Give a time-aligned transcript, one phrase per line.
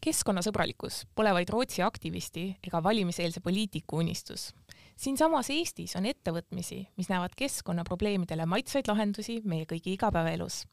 [0.00, 4.54] keskkonnasõbralikkus pole vaid Rootsi aktivisti ega valimiseelse poliitiku unistus.
[4.96, 10.66] siinsamas Eestis on ettevõtmisi, mis näevad keskkonnaprobleemidele maitsvaid lahendusi meie kõigi igapäevaelus.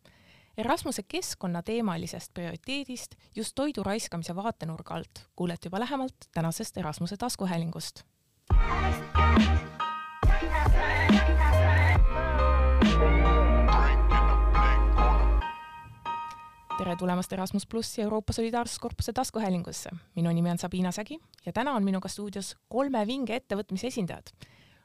[0.58, 8.04] Erasmuse keskkonnateemalisest prioriteedist just toidu raiskamise vaatenurga alt kuulete juba lähemalt tänasest Erasmuse taskuhäälingust
[16.78, 19.90] tere tulemast Erasmus plussi Euroopa Solidaarsuskorpuse taskuhäälingusse.
[20.16, 24.30] minu nimi on Sabina Sägi ja täna on minuga stuudios kolme vinge ettevõtmise esindajad.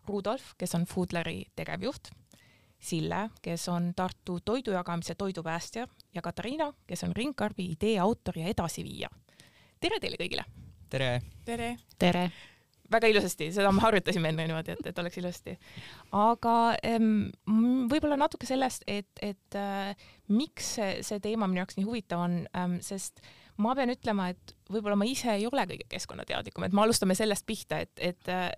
[0.09, 2.09] Rudolf, kes on Foodleri tegevjuht,
[2.79, 9.09] Sille, kes on Tartu toidujagamise toidupäästja ja Katariina, kes on Ringkarbi idee autor ja edasiviija.
[9.81, 10.45] tere teile kõigile!
[10.89, 11.23] tere!
[11.45, 11.77] tere!
[11.99, 12.33] tere!
[12.93, 15.57] Väga ilusasti, seda me harjutasime enne niimoodi, et, et oleks ilusasti.
[16.19, 16.57] aga
[17.93, 19.93] võib-olla natuke sellest, et, et äh,
[20.33, 23.23] miks see, see teema minu jaoks nii huvitav on ähm,, sest
[23.63, 27.47] ma pean ütlema, et võib-olla ma ise ei ole kõige keskkonnateadlikum, et me alustame sellest
[27.49, 28.51] pihta, et, et äh,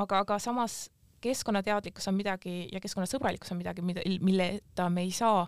[0.00, 0.86] aga, aga samas
[1.22, 5.46] keskkonnateadlikkus on midagi ja keskkonnasõbralikkus on midagi, mida, milleta me ei saa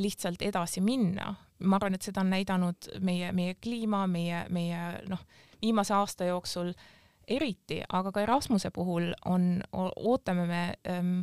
[0.00, 1.34] lihtsalt edasi minna.
[1.60, 4.78] ma arvan, et seda on näidanud meie, meie kliima, meie, meie
[5.10, 5.20] noh,
[5.60, 6.99] viimase aasta jooksul äh,
[7.30, 11.20] eriti, aga ka Erasmuse puhul on, ootame me ähm,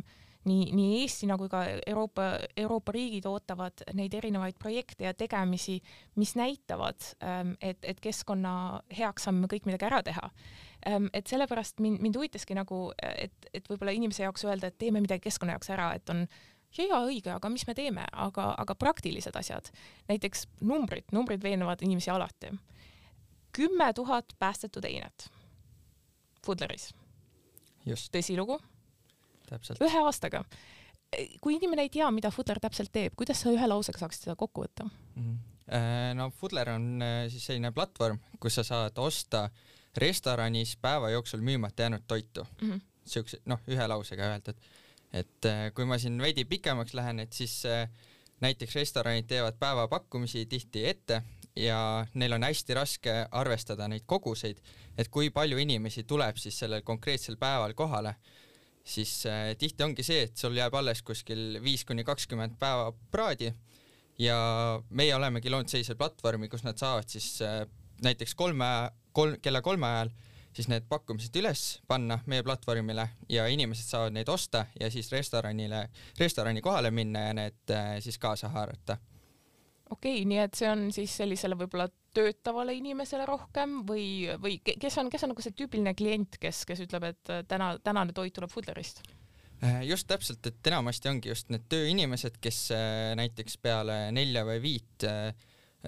[0.48, 5.78] nii, nii Eestina kui ka Euroopa, Euroopa riigid ootavad neid erinevaid projekte ja tegemisi,
[6.16, 8.52] mis näitavad ähm,, et, et keskkonna
[8.98, 10.30] heaks saame me kõik midagi ära teha
[10.88, 11.08] ähm,.
[11.12, 15.28] et sellepärast mind, mind huvitaski nagu, et, et võib-olla inimese jaoks öelda, et teeme midagi
[15.28, 16.26] keskkonna jaoks ära, et on
[16.78, 19.70] ja õige, aga mis me teeme, aga, aga praktilised asjad,
[20.10, 22.52] näiteks numbrid, numbrid veenavad inimesi alati.
[23.52, 25.30] kümme tuhat päästetud einet
[26.48, 26.90] Pudleris.
[28.12, 28.58] tõsilugu.
[29.84, 30.44] ühe aastaga.
[31.40, 34.66] kui inimene ei tea, mida Fudler täpselt teeb, kuidas sa ühe lausega saaksid seda kokku
[34.66, 35.22] võtta mm?
[35.22, 36.16] -hmm.
[36.18, 39.48] no Fudler on äh, siis selline platvorm, kus sa saad osta
[39.96, 42.72] restoranis päeva jooksul müümata jäänud toitu mm.
[42.72, 42.80] -hmm.
[43.04, 44.60] siukse, noh, ühe lausega öelda, et
[45.12, 47.62] et äh, kui ma siin veidi pikemaks lähen, et siis
[48.40, 51.22] näiteks restoranid teevad päevapakkumisi tihti ette
[51.58, 54.60] ja neil on hästi raske arvestada neid koguseid,
[54.98, 58.14] et kui palju inimesi tuleb siis sellel konkreetsel päeval kohale,
[58.84, 63.52] siis äh, tihti ongi see, et sul jääb alles kuskil viis kuni kakskümmend päeva praadi
[64.18, 64.38] ja
[64.90, 67.62] meie olemegi loonud sellise platvormi, kus nad saavad siis äh,
[68.02, 68.70] näiteks kolme,
[69.12, 70.14] kolm, kella kolme ajal
[70.56, 75.84] siis need pakkumised üles panna meie platvormile ja inimesed saavad neid osta ja siis restoranile,
[76.18, 78.98] restorani kohale minna ja need äh, siis kaasa haarata
[79.90, 84.98] okei okay,, nii et see on siis sellisele võib-olla töötavale inimesele rohkem või, või kes
[85.00, 88.34] on, kes on nagu see tüüpiline klient, kes, kes ütleb, et äh, täna, tänane toit
[88.36, 89.02] tuleb Foodlerist?
[89.62, 94.62] Äh, just täpselt, et enamasti ongi just need tööinimesed, kes äh, näiteks peale nelja või
[94.64, 95.06] viit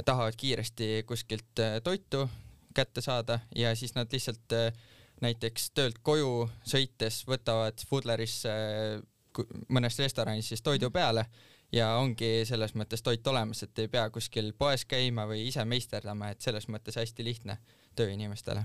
[0.06, 2.22] tahavad kiiresti kuskilt toitu
[2.75, 4.55] kätte saada ja siis nad lihtsalt
[5.21, 8.53] näiteks töölt koju sõites võtavad Foodlerisse
[9.69, 11.27] mõnes restoranis siis toidu peale
[11.72, 16.32] ja ongi selles mõttes toit olemas, et ei pea kuskil poes käima või ise meisterdama,
[16.32, 17.58] et selles mõttes hästi lihtne
[17.97, 18.64] töö inimestele.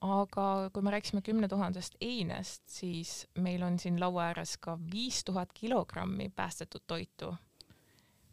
[0.00, 5.24] aga kui me rääkisime kümne tuhandest einest, siis meil on siin laua ääres ka viis
[5.24, 7.34] tuhat kilogrammi päästetud toitu.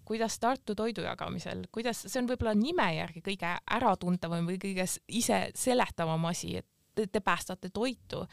[0.06, 5.50] kuidas Tartu toidu jagamisel, kuidas, see on võib-olla nime järgi kõige äratuntavam või kõige ise
[5.56, 8.24] seletavam asi, et te, te päästate toitu,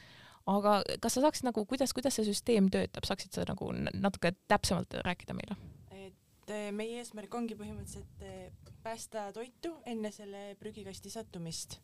[0.51, 4.97] aga kas sa saaksid nagu, kuidas, kuidas see süsteem töötab, saaksid sa nagu natuke täpsemalt
[5.07, 5.57] rääkida meile?
[5.95, 8.51] et eh, meie eesmärk ongi põhimõtteliselt eh,
[8.85, 11.79] päästa toitu enne selle prügikasti sattumist.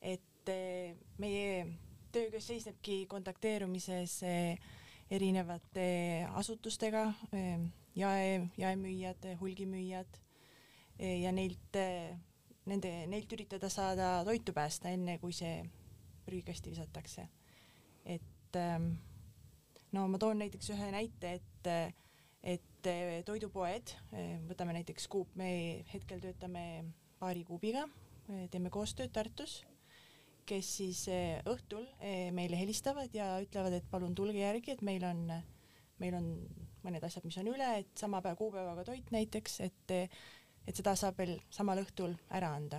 [0.00, 1.66] et eh, meie
[2.12, 4.22] töö seisnebki kontakteerumises
[5.10, 5.86] erinevate
[6.34, 7.02] asutustega,
[7.94, 10.18] jae, jaemüüjad, hulgimüüjad
[10.96, 11.78] ja neilt,
[12.66, 15.60] nende, neilt üritada saada toitu päästa, enne kui see
[16.24, 17.28] prügikasti visatakse
[18.06, 18.94] et ähm,
[19.96, 21.70] no ma toon näiteks ühe näite, et,
[22.42, 26.66] et äh, toidupoed, äh, võtame näiteks Coop, me hetkel töötame
[27.20, 27.86] paari Coopiga,
[28.28, 29.60] äh, teeme koostööd Tartus,
[30.46, 31.00] kes siis
[31.50, 31.88] õhtul
[32.30, 35.24] meile helistavad ja ütlevad, et palun tulge järgi, et meil on,
[35.98, 36.28] meil on
[36.86, 39.94] mõned asjad, mis on üle, et sama päev kuupäevaga toit näiteks, et,
[40.62, 42.78] et seda saab veel samal õhtul ära anda.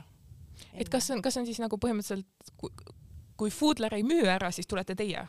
[0.71, 2.55] et kas on, kas on siis nagu põhimõtteliselt
[3.37, 5.27] kui Foodler ei müü ära, siis tulete teie?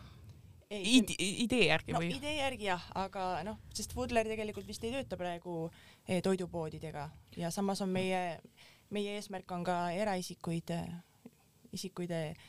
[0.69, 2.11] Ide idee järgi no, või?
[2.19, 5.63] idee järgi jah, aga noh, sest Foodler tegelikult vist ei tööta praegu
[6.05, 7.07] eh, toidupoodidega
[7.41, 8.21] ja samas on meie,
[8.93, 10.75] meie eesmärk on ka eraisikuid,
[11.73, 12.45] isikuid eh,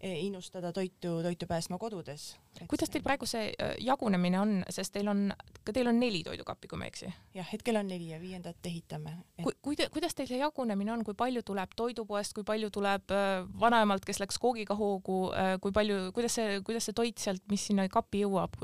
[0.00, 2.36] innustada toitu, toitu päästma kodudes.
[2.68, 5.32] kuidas teil praegu see äh, jagunemine on, sest teil on,
[5.66, 7.10] ka teil on neli toidukappi, kui ma ei eksi?
[7.34, 9.42] jah, hetkel on neli ja viiendat ehitame et....
[9.42, 13.10] kui, kui te, kuidas teil see jagunemine on, kui palju tuleb toidupoest, kui palju tuleb
[13.10, 15.18] äh, vanaemalt, kes läks koogiga hoogu
[15.62, 18.54] kui palju, kuidas see, kuidas see toit sealt, mis sinna kapi jõuab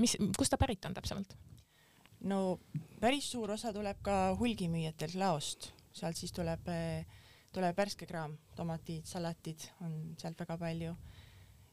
[0.00, 1.32] mis, kust ta pärit on täpsemalt?
[2.28, 2.58] no
[3.00, 7.22] päris suur osa tuleb ka hulgimüüjatelt laost, sealt siis tuleb äh,
[7.54, 10.94] tuleb värske kraam, tomatid, salatid on sealt väga palju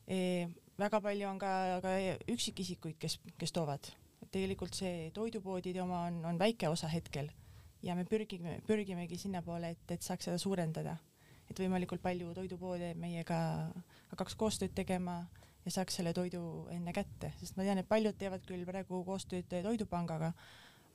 [0.07, 0.47] e,.
[0.79, 1.51] väga palju on ka,
[1.83, 1.95] ka
[2.31, 3.91] üksikisikuid, kes, kes toovad.
[4.31, 7.29] tegelikult see toidupoodide oma on, on väike osa hetkel
[7.83, 10.97] ja me pürgime, pürgimegi sinnapoole, et, et saaks seda suurendada.
[11.51, 13.37] et võimalikult palju toidupoode meiega
[14.13, 15.17] hakkaks koostööd tegema
[15.65, 19.51] ja saaks selle toidu enne kätte, sest ma tean, et paljud teevad küll praegu koostööd
[19.51, 20.31] Toidupangaga,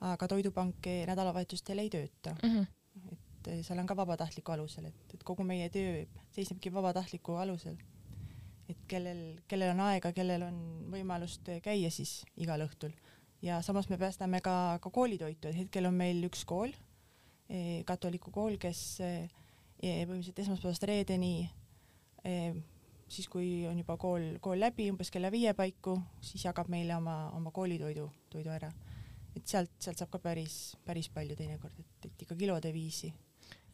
[0.01, 2.49] aga Toidupank nädalavahetustel ei tööta mm.
[2.55, 2.77] -hmm
[3.11, 3.26] et
[3.61, 6.05] seal on ka vabatahtliku alusel, et, et kogu meie töö
[6.35, 7.77] seisnebki vabatahtliku alusel.
[8.67, 10.57] et kellel, kellel on aega, kellel on
[10.91, 12.91] võimalust käia siis igal õhtul
[13.41, 16.73] ja samas me päästame ka, ka koolitoitu, et hetkel on meil üks kool,
[17.49, 19.29] eh, katoliku kool, kes eh,
[19.81, 21.49] põhimõtteliselt esmaspäevast reedeni
[22.25, 22.57] eh,
[23.07, 27.29] siis kui on juba kool, kool läbi umbes kella viie paiku, siis jagab meile oma,
[27.37, 28.71] oma koolitoidu, toidu ära.
[29.35, 33.13] et sealt, sealt saab ka päris, päris palju teinekord, et, et ikka kilode viisi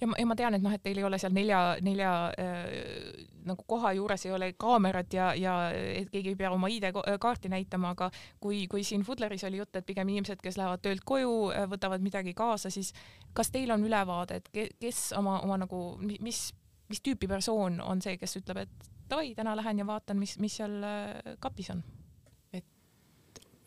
[0.02, 3.26] ja ma, ja ma tean, et noh, et teil ei ole seal nelja, nelja äh,
[3.48, 7.94] nagu koha juures ei ole kaamerat ja, ja et keegi ei pea oma ID-kaarti näitama,
[7.96, 8.10] aga
[8.44, 12.04] kui, kui siin Fudleris oli jutt, et pigem inimesed, kes lähevad töölt koju, äh, võtavad
[12.04, 12.94] midagi kaasa, siis
[13.34, 16.46] kas teil on ülevaade, et kes oma, oma nagu, mis,
[16.90, 20.62] mis tüüpi persoon on see, kes ütleb, et davai, täna lähen ja vaatan, mis, mis
[20.62, 21.84] seal äh, kapis on?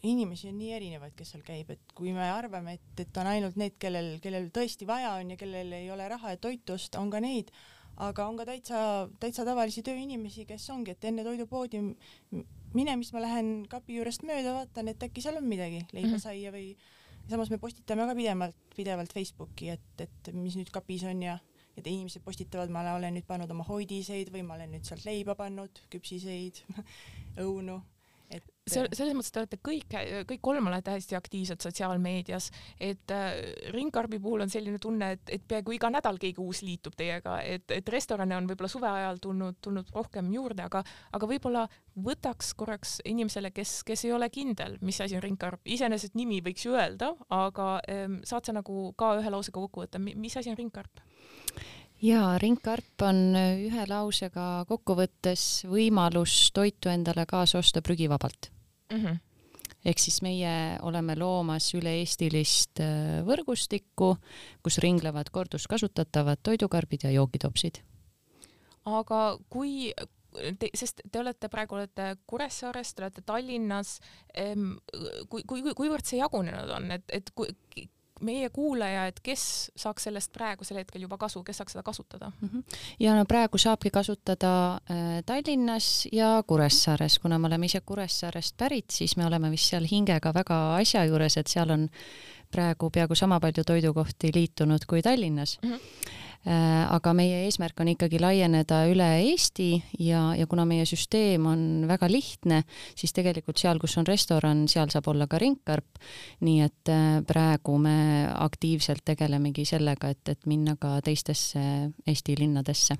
[0.07, 3.57] Inimesi on nii erinevaid, kes seal käib, et kui me arvame, et, et on ainult
[3.61, 7.11] need, kellel, kellel tõesti vaja on ja kellel ei ole raha, et toitu osta, on
[7.13, 7.53] ka neid,
[8.03, 8.79] aga on ka täitsa,
[9.21, 11.83] täitsa tavalisi tööinimesi, kes ongi, et enne toidupoodi
[12.77, 16.23] minemist ma lähen kapi juurest mööda, vaatan, et äkki seal on midagi, leiba mm -hmm.
[16.23, 16.77] saia või
[17.31, 21.39] samas me postitame ka pidevalt, pidevalt Facebooki, et, et mis nüüd kapis on ja
[21.77, 25.35] et inimesed postitavad, ma olen nüüd pannud oma hoidiseid või ma olen nüüd sealt leiba
[25.35, 26.63] pannud, küpsiseid
[27.45, 27.81] õunu
[28.67, 29.95] see, selles mõttes te olete kõik,
[30.27, 32.49] kõik kolm olete hästi aktiivsed sotsiaalmeedias,
[32.83, 33.37] et äh,
[33.75, 37.71] Ringkarbi puhul on selline tunne, et, et peaaegu iga nädal keegi uus liitub teiega, et,
[37.71, 40.83] et restorane on võib-olla suve ajal tulnud, tulnud rohkem juurde, aga,
[41.15, 41.67] aga võib-olla
[42.07, 46.67] võtaks korraks inimesele, kes, kes ei ole kindel, mis asi on Ringkarp, iseenesest nimi võiks
[46.67, 50.59] ju öelda, aga ähm, saad sa nagu ka ühe lausega kokku võtta, mis asi on
[50.59, 51.05] Ringkarp?
[52.03, 58.51] jaa, ringkarp on ühe lausega kokkuvõttes võimalus toitu endale kaasa osta prügivabalt
[58.93, 59.05] mm.
[59.05, 59.23] -hmm
[59.87, 64.17] ehk siis meie oleme loomas üle-eestilist äh, võrgustikku,
[64.63, 67.83] kus ringlevad korduskasutatavad toidukarbid ja joogitopsid.
[68.85, 69.93] aga kui
[70.59, 73.99] te, sest te olete praegu olete Kuressaares, te olete Tallinnas,
[75.31, 77.53] kui, kui, kuivõrd see jagunenud on, et, et kui,
[78.21, 82.49] meie kuulaja, et kes saaks sellest praegusel hetkel juba kasu, kes saaks seda kasutada mm?
[82.49, 82.79] -hmm.
[83.01, 88.91] ja no praegu saabki kasutada äh, Tallinnas ja Kuressaares, kuna me oleme ise Kuressaarest pärit,
[88.91, 91.89] siis me oleme vist seal hingega väga asja juures, et seal on
[92.51, 95.73] praegu peaaegu sama palju toidukohti liitunud kui Tallinnas mm.
[95.73, 101.63] -hmm aga meie eesmärk on ikkagi laieneda üle Eesti ja, ja kuna meie süsteem on
[101.89, 102.63] väga lihtne,
[102.95, 105.99] siis tegelikult seal, kus on restoran, seal saab olla ka ringkarp.
[106.47, 107.97] nii et äh, praegu me
[108.31, 111.61] aktiivselt tegelemegi sellega, et, et minna ka teistesse
[112.07, 112.97] Eesti linnadesse.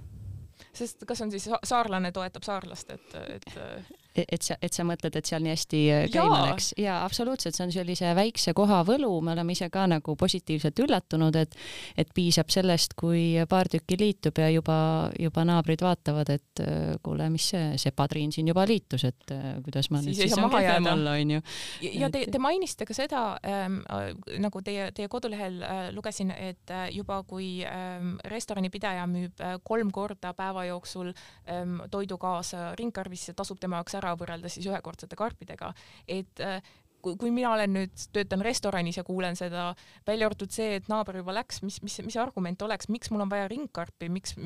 [0.73, 5.29] sest kas on siis saarlane toetab saarlast, et, et et sa, et sa mõtled, et
[5.29, 6.47] seal nii hästi äh, käima Jaa.
[6.51, 10.85] läks ja absoluutselt, see on sellise väikse koha võlu, me oleme ise ka nagu positiivselt
[10.87, 11.57] üllatunud, et
[11.97, 14.79] et piisab sellest, kui paar tükki liitub ja juba,
[15.21, 19.57] juba naabrid vaatavad, et äh, kuule, mis see, see padrin siin juba liitus, et äh,
[19.65, 21.43] kuidas ma siis nüüd siis saan kehvem olla, onju.
[21.87, 23.81] ja te, te mainisite ka seda ähm,
[24.43, 29.91] nagu teie, teie kodulehel äh, lugesin, et äh, juba kui ähm, restoranipidaja müüb äh, kolm
[29.95, 31.13] korda päeva jooksul
[31.51, 35.73] ähm, toidu kaasa ringkarvisse, tasub tema jaoks ära ära võrreldes siis ühekordsete karpidega,
[36.09, 36.61] et äh,
[37.07, 39.71] kui, kui mina olen nüüd, töötan restoranis ja kuulen seda,
[40.07, 43.33] välja arvatud see, et naaber juba läks, mis, mis, mis argument oleks, miks mul on
[43.33, 44.37] vaja ringkarpi, miks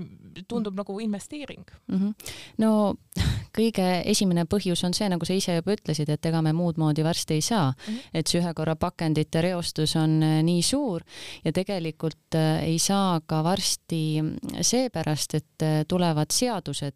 [0.50, 1.98] tundub nagu investeering mm?
[1.98, 2.34] -hmm.
[2.58, 2.94] no
[3.56, 7.04] kõige esimene põhjus on see, nagu sa ise juba ütlesid, et ega me muud moodi
[7.06, 7.94] varsti ei saa mm.
[7.94, 8.10] -hmm.
[8.14, 11.04] et see ühe korra pakendite reostus on äh, nii suur
[11.44, 14.22] ja tegelikult äh, ei saa ka varsti
[14.60, 16.94] seepärast, et äh, tulevad seadused,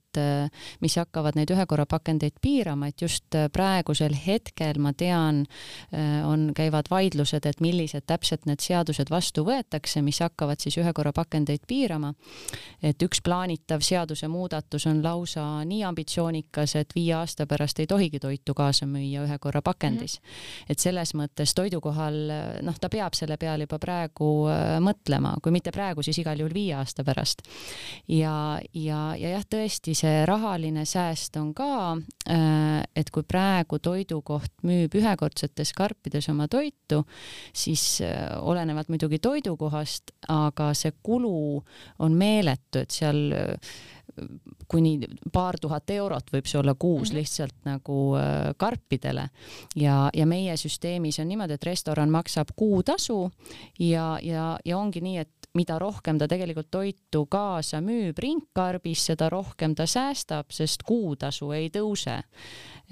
[0.80, 5.44] mis hakkavad neid ühe korra pakendeid piirama, et just praegusel hetkel ma tean,
[6.26, 11.12] on, käivad vaidlused, et millised täpselt need seadused vastu võetakse, mis hakkavad siis ühe korra
[11.12, 12.14] pakendeid piirama.
[12.82, 18.54] et üks plaanitav seadusemuudatus on lausa nii ambitsioonikas, et viie aasta pärast ei tohigi toitu
[18.54, 20.26] kaasa müüa ühe korra pakendis mm.
[20.26, 20.73] -hmm.
[20.73, 22.18] et selles mõttes toidukohal,
[22.62, 26.54] noh, ta peab selle peale juba praegu äh, mõtlema, kui mitte praegu, siis igal juhul
[26.54, 27.42] viie aasta pärast.
[28.08, 31.96] ja, ja, ja jah, tõesti, see rahaline sääst on ka,
[32.28, 34.94] äh, et kui praegu toidukoht müüb
[35.44, 37.04] ühekordsetes karpides oma toitu,
[37.52, 41.62] siis äh, olenevalt muidugi toidukohast, aga see kulu
[41.98, 43.32] on meeletu, et seal
[44.68, 44.98] kuni
[45.32, 47.18] paar tuhat eurot võib see olla kuus mm -hmm.
[47.18, 49.28] lihtsalt nagu äh, karpidele
[49.76, 53.30] ja, ja meie süsteemis on niimoodi, et restoran maksab kuutasu
[53.78, 59.28] ja, ja, ja ongi nii, et mida rohkem ta tegelikult toitu kaasa müüb ringkarbis, seda
[59.30, 62.22] rohkem ta säästab, sest kuutasu ei tõuse.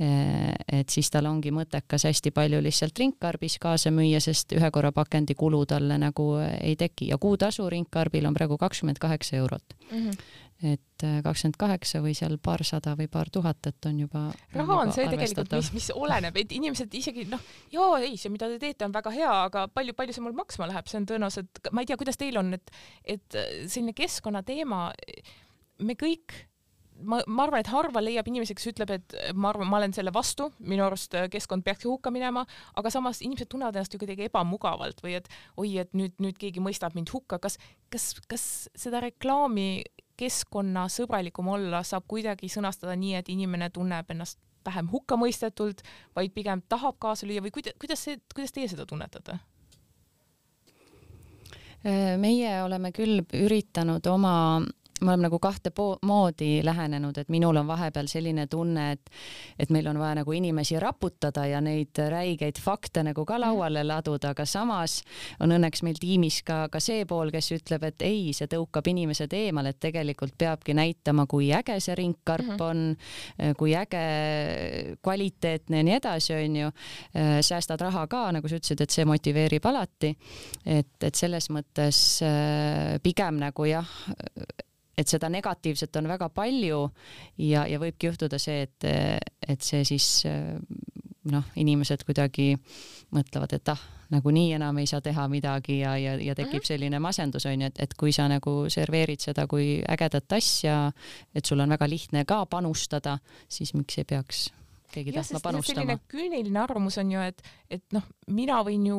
[0.00, 4.88] Äh, et siis tal ongi mõttekas hästi palju lihtsalt ringkarbis kaasa müüa, sest ühe korra
[4.92, 7.10] pakendi kulu talle nagu ei teki.
[7.12, 9.76] Ja kuutasu ringkarbil on praegu kakskümmend kaheksa eurot.
[9.90, 10.08] Mm.
[10.08, 14.20] -hmm et äh, kakskümmend kaheksa või seal paarsada või paar tuhat, et on juba
[14.54, 18.46] raha on see tegelikult, mis, mis oleneb, et inimesed isegi noh, jaa, ei, see, mida
[18.46, 21.62] te teete, on väga hea, aga palju, palju see mul maksma läheb, see on tõenäoliselt,
[21.72, 22.70] ma ei tea, kuidas teil on, et,
[23.02, 24.84] et selline keskkonnateema,
[25.82, 26.38] me kõik
[27.00, 30.12] ma, ma arvan, et harva leiab inimesi, kes ütleb, et ma arvan, ma olen selle
[30.14, 32.44] vastu, minu arust äh, keskkond peaks hukka minema,
[32.78, 35.28] aga samas inimesed tunnevad ennast ju kuidagi ebamugavalt või et
[35.60, 37.58] oi, et nüüd, nüüd keegi mõistab mind hukka, kas,
[37.92, 38.46] kas, kas
[38.78, 39.84] seda reklaami
[40.20, 45.82] keskkonnasõbralikum olla saab kuidagi sõnastada nii, et inimene tunneb ennast vähem hukkamõistetult,
[46.14, 49.40] vaid pigem tahab kaasa lüüa või kuidas, kuidas see, kuidas teie seda tunnetate?
[51.82, 54.34] meie oleme küll üritanud oma
[55.02, 55.72] me oleme nagu kahte
[56.06, 59.10] moodi lähenenud, et minul on vahepeal selline tunne, et
[59.58, 64.32] et meil on vaja nagu inimesi raputada ja neid räigeid fakte nagu ka lauale laduda,
[64.32, 65.00] aga samas
[65.40, 69.32] on õnneks meil tiimis ka, ka see pool, kes ütleb, et ei, see tõukab inimesed
[69.36, 72.62] eemale, et tegelikult peabki näitama, kui äge see ringkarp mm -hmm.
[72.70, 74.04] on, kui äge,
[75.02, 76.70] kvaliteetne ja nii edasi, onju.
[77.40, 80.16] säästad raha ka, nagu sa ütlesid, et see motiveerib alati.
[80.66, 82.22] et, et selles mõttes
[83.02, 83.88] pigem nagu jah
[84.98, 86.82] et seda negatiivset on väga palju
[87.38, 88.88] ja, ja võibki juhtuda see, et,
[89.48, 90.08] et see siis
[91.30, 92.52] noh, inimesed kuidagi
[93.14, 93.82] mõtlevad, et ah,
[94.12, 96.68] nagunii enam ei saa teha midagi ja, ja, ja tekib mhm.
[96.68, 100.80] selline masendus onju, et, et kui sa nagu serveerid seda kui ägedat asja,
[101.34, 103.18] et sul on väga lihtne ka panustada,
[103.48, 104.48] siis miks ei peaks
[104.92, 105.96] keegi tahtma panustama.
[106.10, 108.98] küüniline arvamus on ju, et, et noh, mina võin ju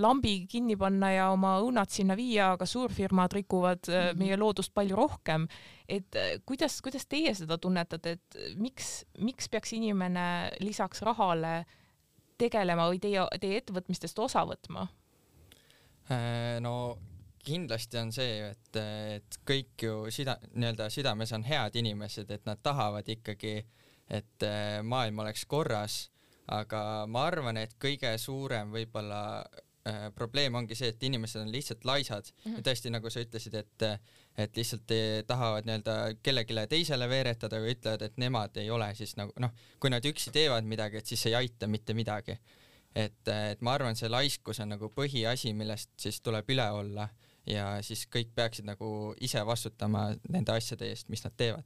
[0.00, 4.20] lambi kinni panna ja oma õunad sinna viia, aga suurfirmad rikuvad mm -hmm.
[4.22, 5.48] meie loodust palju rohkem.
[5.88, 11.64] et äh, kuidas, kuidas teie seda tunnetate, et miks, miks peaks inimene lisaks rahale
[12.38, 14.88] tegelema või teie, teie ettevõtmistest osa võtma?
[16.10, 16.98] Äh, no
[17.44, 18.76] kindlasti on see, et,
[19.16, 24.46] et kõik ju sida, nii-öelda südames on head inimesed, et nad tahavad ikkagi äh, et
[24.46, 26.08] äh, maailm oleks korras,
[26.52, 31.84] aga ma arvan, et kõige suurem võib-olla äh, probleem ongi see, et inimesed on lihtsalt
[31.88, 32.58] laisad mm -hmm.
[32.58, 33.88] ja tõesti, nagu sa ütlesid, et
[34.36, 34.90] et lihtsalt
[35.26, 39.90] tahavad nii-öelda kellelegi teisele veeretada või ütlevad, et nemad ei ole siis nagu noh, kui
[39.90, 42.36] nad üksi teevad midagi, et siis ei aita mitte midagi.
[42.94, 47.08] et, et ma arvan, see laiskus on nagu põhiasi, millest siis tuleb üle olla
[47.46, 51.64] ja siis kõik peaksid nagu ise vastutama nende asjade eest, mis nad teevad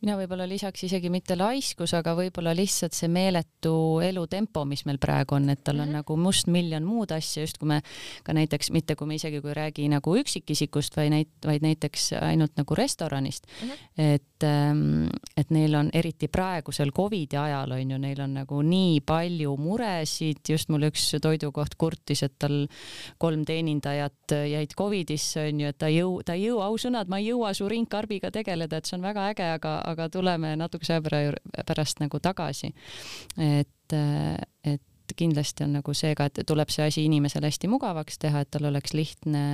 [0.00, 5.36] mina võib-olla lisaks isegi mitte laiskus, aga võib-olla lihtsalt see meeletu elutempo, mis meil praegu
[5.36, 6.00] on, et tal on mm -hmm.
[6.00, 7.82] nagu mustmiljon muud asja, just kui me
[8.24, 12.56] ka näiteks mitte, kui me isegi kui räägi nagu üksikisikust, vaid näit-, vaid näiteks ainult
[12.56, 14.02] nagu restoranist mm, -hmm.
[14.14, 19.00] et ähm, et neil on eriti praegusel Covidi ajal on ju, neil on nagu nii
[19.00, 22.66] palju muresid, just mul üks toidukoht kurtis, et tal
[23.18, 27.18] kolm teenindajat jäid Covidisse on ju, et ta ei jõu-, ta ei jõua, ausõnad, ma
[27.18, 31.32] ei jõua su ringkarbiga tegeleda, et see on väga äge, aga aga tuleme natukese aja
[31.66, 32.72] pärast nagu tagasi.
[33.38, 33.96] et,
[34.64, 38.50] et kindlasti on nagu see ka, et tuleb see asi inimesele hästi mugavaks teha, et
[38.50, 39.44] tal oleks lihtne,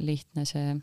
[0.00, 0.76] lihtne see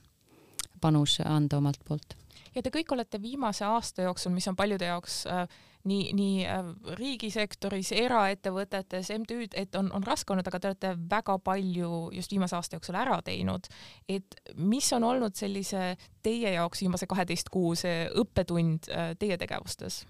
[0.81, 2.15] panus anda omalt poolt.
[2.55, 5.47] ja te kõik olete viimase aasta jooksul, mis on paljude jaoks äh,
[5.89, 11.37] nii, nii äh, riigisektoris, eraettevõtetes, MTÜ-d, et on, on raske olnud, aga te olete väga
[11.43, 13.67] palju just viimase aasta jooksul ära teinud.
[14.09, 20.03] et mis on olnud sellise teie jaoks viimase kaheteist kuu see õppetund äh, teie tegevustes?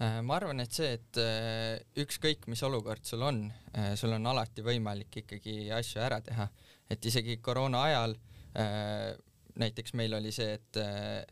[0.00, 1.22] Äh, ma arvan, et see, et
[2.04, 3.48] ükskõik, mis olukord sul on,
[3.98, 6.46] sul on alati võimalik ikkagi asju ära teha,
[6.90, 8.16] et isegi koroona ajal
[9.60, 10.78] näiteks meil oli see, et,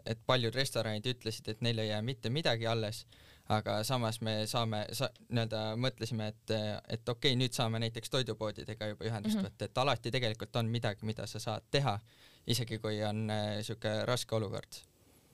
[0.06, 3.06] et paljud restoranid ütlesid, et neil ei jää mitte midagi alles,
[3.48, 6.52] aga samas me saame sa,, nii-öelda mõtlesime, et,
[6.88, 9.48] et okei okay,, nüüd saame näiteks toidupoodidega juba ühendust mm -hmm.
[9.48, 11.98] võtta, et alati tegelikult on midagi, mida sa saad teha,
[12.46, 14.82] isegi kui on niisugune äh, raske olukord.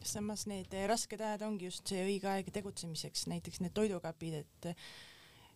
[0.05, 4.77] Samas need rasked ajad ongi just see õige aeg tegutsemiseks, näiteks need toidukapid, et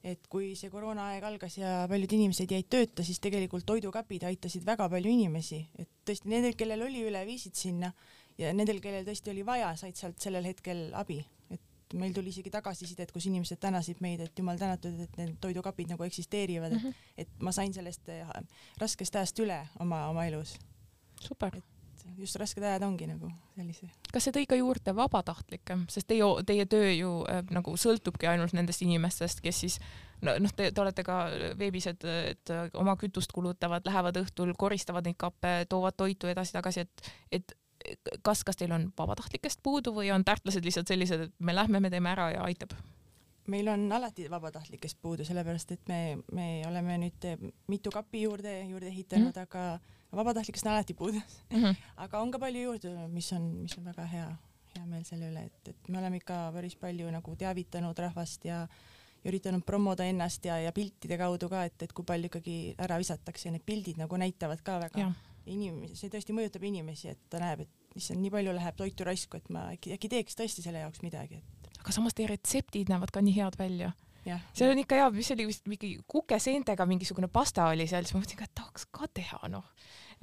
[0.04, 4.88] et kui see koroonaaeg algas ja paljud inimesed jäid tööta, siis tegelikult toidukapid aitasid väga
[4.88, 7.90] palju inimesi, et tõesti nendel, kellel oli üle, viisid sinna
[8.38, 11.18] ja nendel, kellel tõesti oli vaja, said sealt sellel hetkel abi,
[11.50, 11.60] et
[11.94, 16.04] meil tuli isegi tagasisidet, kus inimesed tänasid meid, et jumal tänatud, et need toidukapid nagu
[16.04, 17.08] eksisteerivad mm, -hmm.
[17.16, 18.26] et, et ma sain sellest eh,
[18.80, 20.58] raskest ajast üle oma, oma elus.
[21.20, 21.64] super et
[22.18, 23.88] just rasked ajad ongi nagu sellise.
[24.12, 28.54] kas see tõi ka juurde vabatahtlikke, sest teie, teie töö ju äh, nagu sõltubki ainult
[28.56, 29.78] nendest inimestest, kes siis
[30.22, 31.20] noh, te, te olete ka
[31.58, 37.12] veebis, et, et oma kütust kulutavad, lähevad õhtul, koristavad neid kappe, toovad toitu edasi-tagasi, et,
[37.40, 37.56] et
[38.22, 41.90] kas, kas teil on vabatahtlikest puudu või on tartlased lihtsalt sellised, et me lähme, me
[41.90, 42.76] teeme ära ja aitab?
[43.48, 47.24] meil on alati vabatahtlikest puudu, sellepärast et me, me oleme nüüd
[47.72, 49.46] mitu kapi juurde, juurde ehitanud mm, -hmm.
[49.48, 51.62] aga vabatahtlikest on alati puudus mm.
[51.62, 51.76] -hmm.
[51.96, 54.28] aga on ka palju juurde, mis on, mis on väga hea,
[54.76, 58.66] hea meel selle üle, et, et me oleme ikka päris palju nagu teavitanud rahvast ja
[59.24, 63.50] üritanud promoda ennast ja, ja piltide kaudu ka, et, et kui palju ikkagi ära visatakse,
[63.50, 65.12] need pildid nagu näitavad ka väga
[65.48, 69.40] inimesi, see tõesti mõjutab inimesi, et ta näeb, et issand, nii palju läheb toitu raisku,
[69.40, 71.72] et ma äkki, äkki teeks tõesti selle jaoks midagi, et.
[71.80, 73.94] aga samas teie retseptid näevad ka nii head välja
[74.52, 78.22] seal on ikka hea, mis oli vist mingi kukeseentega mingisugune pasta oli seal, siis ma
[78.22, 79.64] mõtlesin ka, et tahaks ka teha, noh.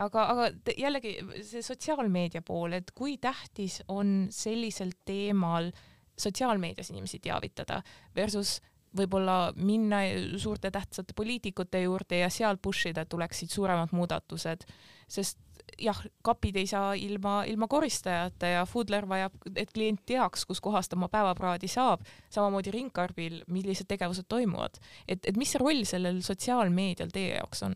[0.01, 1.15] aga, aga jällegi
[1.48, 5.72] see sotsiaalmeedia pool, et kui tähtis on sellisel teemal
[6.19, 7.81] sotsiaalmeedias inimesi teavitada
[8.15, 8.60] versus
[8.95, 10.03] võib-olla minna
[10.39, 14.63] suurte tähtsate poliitikute juurde ja seal push ida, et tuleksid suuremad muudatused,
[15.12, 15.41] sest
[15.81, 21.10] jah, kapid ei saa ilma, ilma koristajata ja Foodler vajab, et klient teaks, kuskohast oma
[21.12, 24.79] päevapraadi saab, samamoodi ringkarbil, millised tegevused toimuvad.
[25.07, 27.75] et, et mis see roll sellel sotsiaalmeedial teie jaoks on?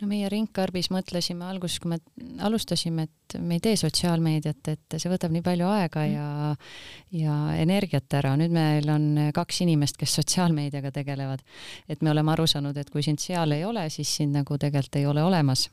[0.00, 1.98] no meie Ringkarbis mõtlesime alguses, kui me
[2.42, 6.14] alustasime, et me ei tee sotsiaalmeediat, et see võtab nii palju aega mm.
[6.14, 8.34] ja ja energiat ära.
[8.36, 11.44] nüüd meil on kaks inimest, kes sotsiaalmeediaga tegelevad.
[11.88, 15.00] et me oleme aru saanud, et kui sind seal ei ole, siis sind nagu tegelikult
[15.00, 15.68] ei ole olemas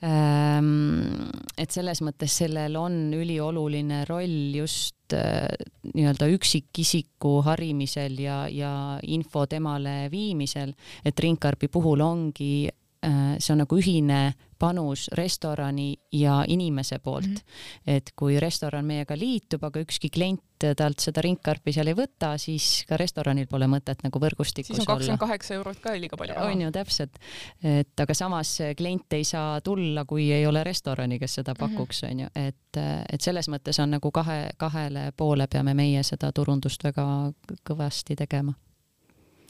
[0.00, 5.44] et selles mõttes sellel on ülioluline roll just äh,
[5.92, 10.72] nii-öelda üksikisiku harimisel ja, ja info temale viimisel,
[11.04, 14.20] et Ringkarbi puhul ongi see on nagu ühine
[14.60, 17.34] panus restorani ja inimese poolt mm.
[17.34, 17.96] -hmm.
[17.96, 20.42] et kui restoran meiega liitub, aga ükski klient
[20.76, 24.76] talt seda ringkarpi seal ei võta, siis ka restoranil pole mõtet nagu võrgustikus olla.
[24.76, 27.16] siis on kakskümmend kaheksa eurot ka liiga palju on ju, täpselt.
[27.64, 31.60] et aga samas klient ei saa tulla, kui ei ole restorani, kes seda mhm.
[31.60, 32.80] pakuks, on ju, et,
[33.12, 37.32] et selles mõttes on nagu kahe, kahele poole peame meie seda turundust väga
[37.64, 38.52] kõvasti tegema.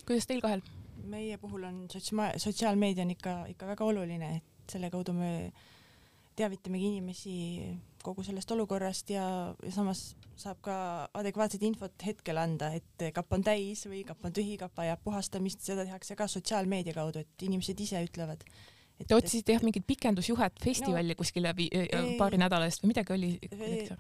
[0.06, 0.62] kuidas teil kahel?
[1.11, 5.31] Meie puhul on sotsiaal, sotsiaalmeedia on ikka, ikka väga oluline, et selle kaudu me
[6.38, 7.37] teavitamegi inimesi
[8.03, 9.25] kogu sellest olukorrast ja,
[9.62, 10.75] ja samas saab ka
[11.20, 15.64] adekvaatset infot hetkel anda, et kapp on täis või kapp on tühi, kapp vajab puhastamist,
[15.66, 18.46] seda tehakse ka sotsiaalmeedia kaudu, et inimesed ise ütlevad
[19.06, 21.52] Te otsisite jah mingit pikendusjuhet festivali no, kuskile
[22.18, 23.30] paari nädala eest või midagi oli?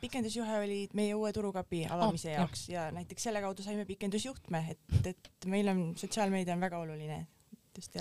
[0.00, 2.88] pikendusjuhe oli meie uue turukapi avamise oh, jaoks jah.
[2.90, 7.20] ja näiteks selle kaudu saime pikendusjuhtme, et, et meil on sotsiaalmeedia on väga oluline.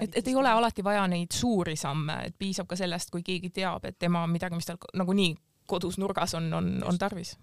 [0.01, 3.53] et, et ei ole alati vaja neid suuri samme, et piisab ka sellest, kui keegi
[3.61, 5.33] teab, et tema midagi, mis tal nagunii
[5.69, 7.37] kodus nurgas on, on, on tarvis.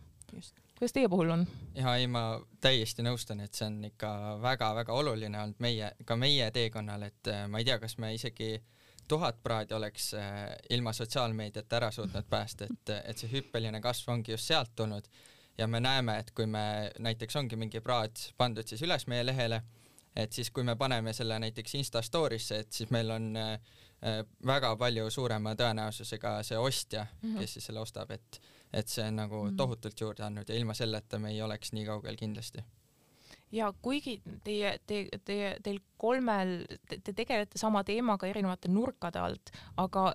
[0.77, 1.49] kuidas teie puhul on?
[1.75, 2.29] ja ei, ma
[2.61, 7.47] täiesti nõustun, et see on ikka väga-väga oluline olnud meie, ka meie teekonnal, et äh,
[7.49, 8.65] ma ei tea, kas me isegi äh,
[9.09, 14.35] tuhat praadi oleks äh, ilma sotsiaalmeediata ära suutnud päästa, et, et see hüppeline kasv ongi
[14.35, 15.09] just sealt tulnud
[15.59, 19.63] ja me näeme, et kui me näiteks ongi mingi praad pandud siis üles meie lehele,
[20.17, 23.53] et siis kui me paneme selle näiteks Insta story'sse, et siis meil on äh,
[24.03, 27.41] äh väga palju suurema tõenäosusega see ostja mm, -hmm.
[27.41, 28.41] kes siis selle ostab, et
[28.73, 29.57] et see on nagu mhm.
[29.57, 32.65] tohutult juurde andnud ja ilma selleta me ei oleks nii kaugel kindlasti
[33.55, 36.59] ja kuigi teie, te, teie, teil kolmel,
[36.91, 40.09] te tegelete sama teemaga erinevate nurkade alt, aga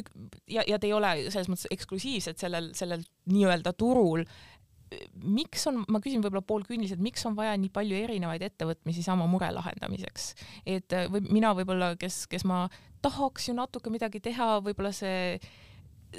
[0.00, 0.10] ük,
[0.50, 4.24] ja, ja te ei ole selles mõttes eksklusiivsed sellel, sellel nii-öelda turul,
[5.20, 9.50] miks on, ma küsin võib-olla poolkünniliselt, miks on vaja nii palju erinevaid ettevõtmisi sama mure
[9.52, 10.30] lahendamiseks,
[10.66, 12.64] et või mina võib-olla, kes, kes ma
[13.04, 15.36] tahaks ju natuke midagi teha, võib-olla see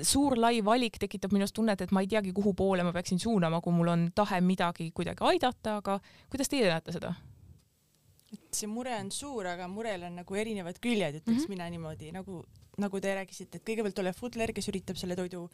[0.06, 3.62] suur lai valik tekitab minus tunnet, et ma ei teagi, kuhu poole ma peaksin suunama,
[3.62, 6.00] kui mul on tahe midagi kuidagi aidata, aga
[6.30, 7.16] kuidas teie näete seda?
[8.30, 11.50] et see mure on suur, aga murel on nagu erinevad küljed, ütleks mm -hmm.
[11.50, 12.44] mina niimoodi, nagu,
[12.78, 15.48] nagu te rääkisite, et kõigepealt tuleb foodler, kes üritab selle toidu,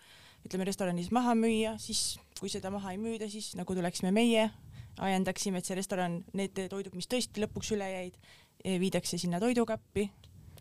[0.46, 4.50] ütleme restoranis maha müüa, siis kui seda maha ei müüda, siis nagu tuleksime meie,
[4.98, 8.20] ajendaksime, et see restoran, need toidud, mis tõesti lõpuks üle jäid,
[8.66, 10.10] viidakse sinna toidukappi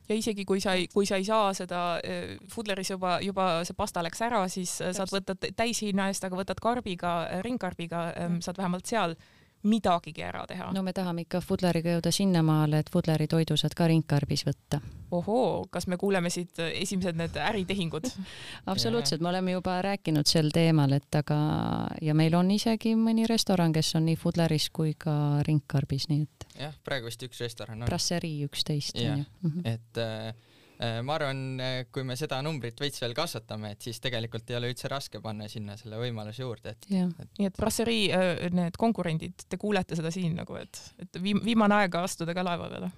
[0.09, 3.77] ja isegi kui sa ei, kui sa ei saa seda äh, Fudleris juba, juba see
[3.77, 4.99] pasta läks ära, siis Täpselt.
[4.99, 7.14] saad võtta täishinna eest, aga võtad karbiga,
[7.47, 9.17] ringkarbiga, ähm, saad vähemalt seal
[9.64, 10.71] midagigi ära teha.
[10.73, 14.81] no me tahame ikka Fudleriga jõuda sinnamaale, et Fudleri toidu saad ka ringkarbis võtta.
[15.11, 18.11] ohoo, kas me kuuleme siit esimesed need äritehingud
[18.73, 21.38] absoluutselt, me oleme juba rääkinud sel teemal, et aga
[22.03, 26.43] ja meil on isegi mõni restoran, kes on nii Fudleris kui ka ringkarbis, nii et.
[26.59, 27.88] Jah, praegu vist üks restoran on.
[27.90, 29.31] Brasserie üksteist on ju.
[29.49, 29.64] Mhm.
[29.75, 30.35] et äh,
[30.79, 34.57] Äh, ma arvan, äh, kui me seda numbrit veits veel kasvatame, et siis tegelikult ei
[34.59, 37.31] ole üldse raske panna sinna selle võimaluse juurde, et, et....
[37.38, 41.79] nii et Brasserie, äh, need konkurendid, te kuulete seda siin nagu, et, et viim-, viimane
[41.79, 42.90] aeg astuda ka laeva peale.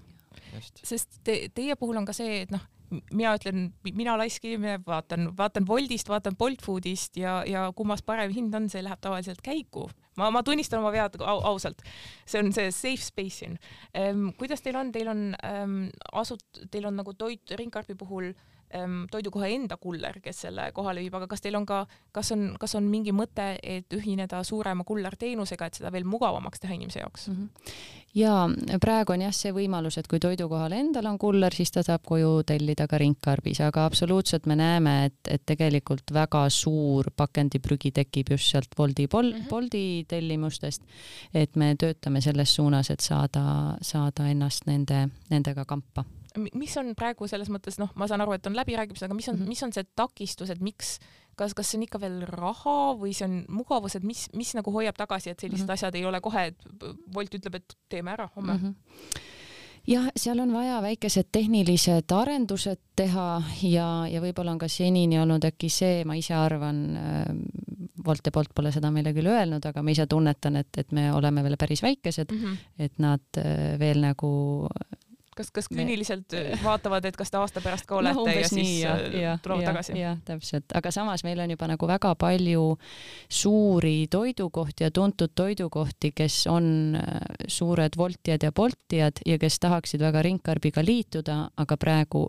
[0.80, 5.30] sest te, teie puhul on ka see, et noh, mina ütlen, mina laisk inimene, vaatan,
[5.36, 9.88] vaatan Woltist, vaatan Bolt Foodist ja, ja kummas parem hind on, see läheb tavaliselt käiku.
[10.16, 11.82] ma, ma tunnistan oma vead au, ausalt.
[12.26, 13.58] see on see safe space siin
[13.94, 14.28] ehm,.
[14.38, 15.80] kuidas teil on, teil on ähm,
[16.12, 18.55] asut-, teil on nagu toit ringkarbi puhul äh,
[19.10, 22.74] toidukoha enda kuller, kes selle kohale viib, aga kas teil on ka, kas on, kas
[22.78, 27.36] on mingi mõte, et ühineda suurema kullerteenusega, et seda veel mugavamaks teha inimese jaoks mm?
[27.36, 27.76] -hmm.
[28.14, 32.02] ja praegu on jah see võimalus, et kui toidukohal endal on kuller, siis ta saab
[32.04, 38.34] koju tellida ka ringkarbis, aga absoluutselt me näeme, et, et tegelikult väga suur pakendiprügi tekib
[38.34, 39.48] just sealt Boldi pol, mm -hmm.
[39.48, 40.82] Boldi tellimustest.
[41.34, 46.04] et me töötame selles suunas, et saada, saada ennast nende, nendega kampa
[46.54, 49.36] mis on praegu selles mõttes, noh, ma saan aru, et on läbirääkimised, aga mis on
[49.36, 49.54] mm, -hmm.
[49.54, 50.98] mis on see takistus, et miks,
[51.36, 54.72] kas, kas see on ikka veel raha või see on mugavus, et mis, mis nagu
[54.72, 55.72] hoiab tagasi, et sellised mm -hmm.
[55.72, 56.56] asjad ei ole kohe, et
[57.14, 58.60] Wolt ütleb, et teeme ära homme mm?
[58.60, 59.34] -hmm
[59.86, 65.46] jah, seal on vaja väikesed tehnilised arendused teha ja, ja võib-olla on ka senini olnud
[65.46, 67.24] äkki see, ma ise arvan äh,,
[68.06, 71.08] Wolt ja Bolt pole seda meile küll öelnud, aga ma ise tunnetan, et, et me
[71.14, 72.84] oleme veel päris väikesed mm, -hmm.
[72.86, 74.68] et nad äh, veel nagu
[75.36, 76.42] kas, kas küüniliselt me...
[76.54, 79.18] Äh, vaatavad, et kas te aasta pärast ka olete no, ja siis nii, ja, äh,
[79.22, 79.98] ja, tulevad ja, tagasi?
[80.00, 82.64] jah, täpselt, aga samas meil on juba nagu väga palju
[83.40, 90.02] suuri toidukohti ja tuntud toidukohti, kes on äh, suured Woltijad ja Boltijad ja kes tahaksid
[90.02, 92.26] väga ringkarbiga liituda, aga praegu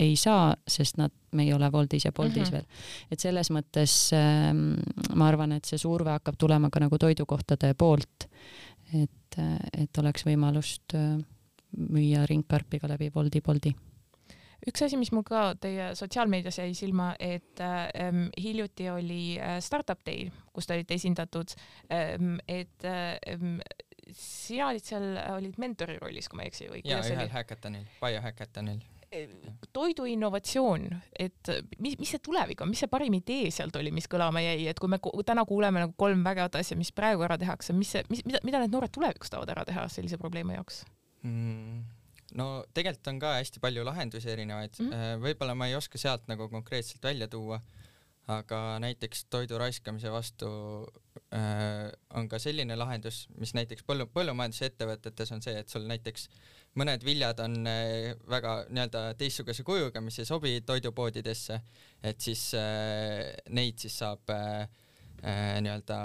[0.00, 2.52] ei saa, sest nad, me ei ole Woldis ja Boltis mm -hmm.
[2.52, 2.64] veel.
[3.10, 4.80] et selles mõttes ähm,
[5.14, 8.28] ma arvan, et see surve hakkab tulema ka nagu toidukohtade poolt.
[8.94, 9.36] et,
[9.78, 11.20] et oleks võimalust äh,
[11.76, 13.74] müüa ringkarpiga läbi Boldi Boldi
[14.68, 20.00] üks asi, mis mul ka teie sotsiaalmeedias jäi silma, et ähm, hiljuti oli äh, Startup
[20.06, 21.54] Day, kus te olite esindatud
[21.92, 23.58] ähm,, et ähm,
[24.12, 26.84] sina olid seal, olid mentori rollis, kui ma ei eksi või?
[26.84, 28.82] jaa, ühel häkatonil, Biohackathonil
[29.74, 30.84] toidu innovatsioon,
[31.18, 31.48] et
[31.82, 34.78] mis, mis see tulevik on, mis see parim idee sealt oli, mis kõlama jäi, et
[34.78, 38.22] kui me täna kuuleme nagu kolm vägevat asja, mis praegu ära tehakse, mis see, mis,
[38.28, 40.84] mida, mida need noored tulevikus tahavad ära teha sellise probleemi jaoks?
[41.22, 41.80] Mm,?
[42.38, 45.22] no tegelikult on ka hästi palju lahendusi erinevaid mm, -hmm.
[45.24, 47.60] võib-olla ma ei oska sealt nagu konkreetselt välja tuua,
[48.30, 50.48] aga näiteks toidu raiskamise vastu
[51.34, 56.28] äh, on ka selline lahendus, mis näiteks põllu, põllumajandusettevõtetes on see, et sul näiteks
[56.78, 61.60] mõned viljad on äh, väga nii-öelda teistsuguse kujuga, mis ei sobi toidupoodidesse,
[62.02, 64.68] et siis äh, neid siis saab äh,
[65.24, 66.00] äh, nii-öelda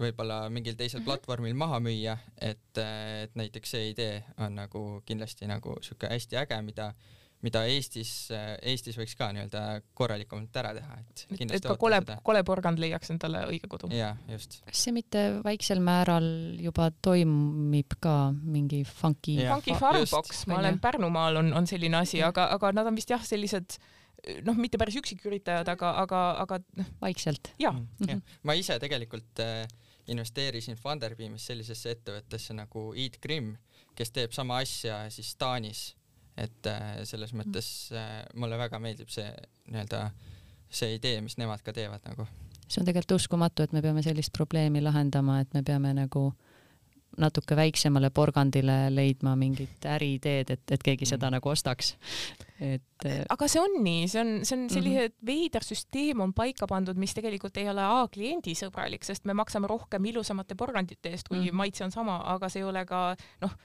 [0.00, 1.08] võib-olla mingil teisel mm -hmm.
[1.10, 2.82] platvormil maha müüa, et,
[3.22, 6.92] et näiteks see idee on nagu kindlasti nagu sihuke hästi äge, mida
[7.44, 8.10] mida Eestis,
[8.68, 9.62] Eestis võiks ka nii-öelda
[9.96, 13.88] korralikumalt ära teha, et kindlasti et ka kole, koleporgand leiaks endale õige kodu.
[13.94, 14.58] jaa, just.
[14.66, 16.28] kas see mitte väiksel määral
[16.60, 19.38] juba toimib ka mingi funky?
[19.48, 23.24] Funky Farmbox, ma olen Pärnumaal, on, on selline asi, aga, aga nad on vist jah,
[23.24, 23.80] sellised
[24.44, 26.96] noh, mitte päris üksiküritajad, aga, aga, aga noh.
[27.00, 27.54] vaikselt.
[27.58, 28.04] jaa mm.
[28.04, 28.36] -hmm.
[28.44, 29.64] ma ise tegelikult äh,
[30.06, 33.54] investeerisin Funderbeamis sellisesse ettevõttesse nagu Eat Grim,
[33.96, 35.96] kes teeb sama asja siis Taanis.
[36.40, 39.26] et äh, selles mõttes äh, mulle väga meeldib see
[39.66, 40.10] nii-öelda
[40.70, 42.26] see idee, mis nemad ka teevad nagu.
[42.68, 46.49] see on tegelikult uskumatu, et me peame sellist probleemi lahendama, et me peame nagu äh,
[47.18, 51.38] natuke väiksemale porgandile leidma mingit äriideed, et, et keegi seda mm.
[51.38, 51.94] nagu ostaks.
[52.60, 53.06] et.
[53.28, 55.26] aga see on nii, see on, see on selline mm -hmm.
[55.26, 60.04] veider süsteem on paika pandud, mis tegelikult ei ole A kliendisõbralik, sest me maksame rohkem
[60.04, 61.52] ilusamate porgandite eest, kui mm -hmm.
[61.52, 63.56] maitse on sama, aga see ei ole ka noh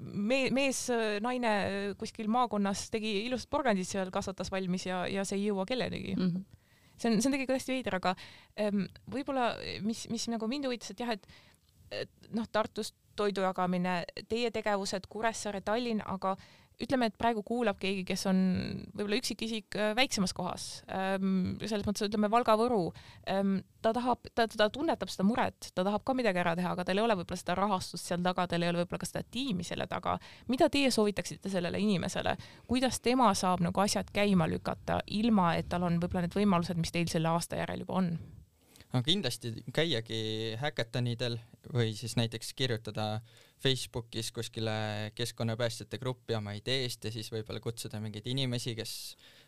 [0.00, 0.88] me-, mees,
[1.20, 6.16] naine kuskil maakonnas tegi ilusat porgandit seal, kasvatas valmis ja, ja see ei jõua kellenigi
[6.16, 6.28] mm.
[6.28, 6.44] -hmm
[6.98, 8.14] see on, see on tegelikult hästi veider, aga
[8.60, 9.48] ähm, võib-olla
[9.82, 11.26] mis, mis nagu mind huvitas, et jah, et
[12.34, 16.34] noh, Tartust toidu jagamine, teie tegevused Kuressaare, Tallinn, aga
[16.82, 18.38] ütleme, et praegu kuulab keegi, kes on
[18.96, 22.88] võib-olla üksikisik äh, väiksemas kohas, ähm, selles mõttes ütleme Valga-Võru,
[23.30, 26.86] ähm, ta tahab, ta, ta tunnetab seda muret, ta tahab ka midagi ära teha, aga
[26.86, 29.66] tal ei ole võib-olla seda rahastust seal taga, tal ei ole võib-olla ka seda tiimi
[29.66, 30.18] selle taga.
[30.50, 35.86] mida teie soovitaksite sellele inimesele, kuidas tema saab nagu asjad käima lükata, ilma et tal
[35.86, 38.16] on võib-olla need võimalused, mis teil selle aasta järel juba on?
[38.94, 40.18] No kindlasti käiagi
[40.60, 41.36] häkatonidel
[41.74, 43.20] või siis näiteks kirjutada
[43.62, 48.94] Facebookis kuskile keskkonnapäästjate gruppi oma ideest ja siis võib-olla kutsuda mingeid inimesi, kes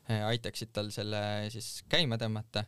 [0.09, 1.21] eh, aitaksid tal selle
[1.55, 2.65] siis käima tõmmata.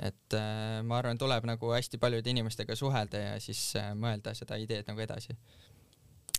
[0.00, 4.56] et äh, ma arvan, tuleb nagu hästi paljude inimestega suhelda ja siis äh, mõelda seda
[4.56, 5.36] ideed nagu edasi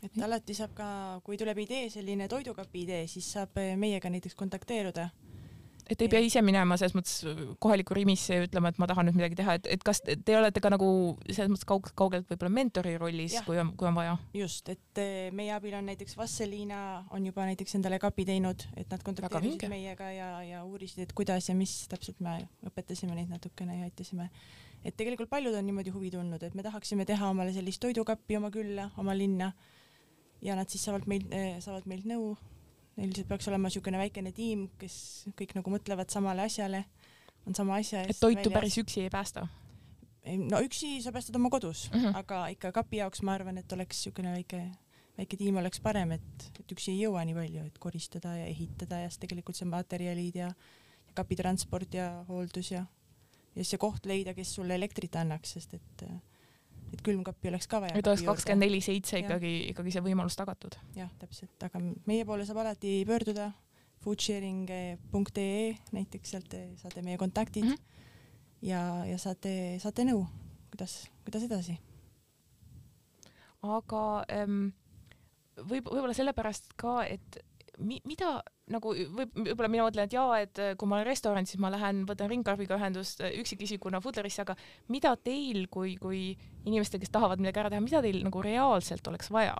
[0.01, 0.87] et alati saab ka,
[1.23, 5.09] kui tuleb idee, selline toidukapi idee, siis saab meiega näiteks kontakteeruda
[5.91, 9.17] et ei pea ise minema selles mõttes kohalikku Rimisse ja ütlema, et ma tahan nüüd
[9.19, 10.87] midagi teha, et, et kas te olete ka nagu
[11.27, 14.15] selles mõttes kaug-, kaugelt võib-olla mentori rollis, kui on, kui on vaja?
[14.37, 18.91] just, et eh, meie abil on näiteks Vasseliina on juba näiteks endale kapi teinud, et
[18.91, 22.37] nad kontakteerisid meiega ja, ja uurisid, et kuidas ja mis täpselt me
[22.69, 24.29] õpetasime neid natukene ja aitasime.
[24.85, 28.53] et tegelikult paljud on niimoodi huvi tundnud, et me tahaksime teha omale sellist toidukappi oma
[28.53, 29.51] külla, oma linna
[30.41, 32.31] ja nad siis saavad meil, eh, saavad meilt nõu
[33.01, 34.95] neil lihtsalt peaks olema niisugune väikene tiim, kes
[35.39, 36.85] kõik nagu mõtlevad samale asjale,
[37.49, 38.57] on sama asja eest et toitu väljas.
[38.59, 39.47] päris üksi ei päästa?
[40.51, 42.17] no üksi sa päästad oma kodus mm, -hmm.
[42.17, 44.61] aga ikka kapi jaoks ma arvan, et oleks niisugune väike,
[45.17, 49.01] väike tiim oleks parem, et, et üksi ei jõua nii palju, et koristada ja ehitada
[49.01, 50.51] ja siis tegelikult see materjalid ja,
[51.07, 52.85] ja kapitransport ja hooldus ja
[53.51, 56.19] ja siis see koht leida, kes sulle elektrit annaks, sest et äh,
[56.91, 57.97] et külmkappi oleks ka vaja.
[57.97, 60.77] et oleks kakskümmend neli seitse ikkagi, ikkagi see võimalus tagatud.
[60.97, 63.51] jah, täpselt, aga meie poole saab alati pöörduda
[64.01, 68.67] foodsharing.ee näiteks, sealt saate meie kontaktid mm -hmm.
[68.67, 70.25] ja, ja saate, saate nõu,
[70.73, 71.77] kuidas, kuidas edasi.
[73.61, 74.71] aga ähm,
[75.57, 77.43] võib, võib-olla sellepärast ka, et
[77.81, 78.37] mi, mida
[78.71, 81.71] nagu võib, võib-olla mina mõtlen, et jaa, et äh, kui ma olen restoranis, siis ma
[81.73, 84.55] lähen, võtan ringkarbiga ühendust äh, üksikisikuna Foodlerisse, aga
[84.93, 86.31] mida teil kui, kui
[86.65, 89.57] inimestel, kes tahavad midagi ära teha, mida teil nagu reaalselt oleks vaja?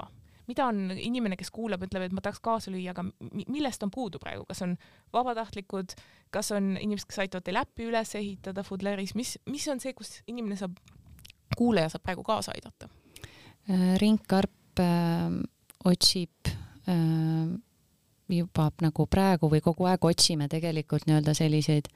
[0.50, 3.06] mida on inimene, kes kuulab, ütleb, et ma tahaks kaasa lüüa, aga
[3.46, 4.74] millest on puudu praegu, kas on
[5.14, 5.94] vabatahtlikud,
[6.34, 10.18] kas on inimesed, kes aitavad teil äppi üles ehitada Foodleris, mis, mis on see, kus
[10.28, 10.76] inimene saab,
[11.56, 12.90] kuulaja saab praegu kaasa aidata?
[13.70, 15.30] Äh, ringkarp äh,
[15.88, 16.52] otsib
[16.90, 17.48] äh,
[18.32, 21.88] juba nagu praegu või kogu aeg otsime tegelikult nii-öelda selliseid